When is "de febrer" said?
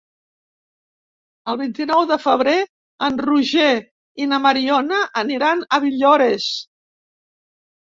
2.11-2.55